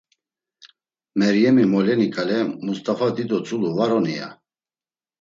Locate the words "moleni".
1.73-2.07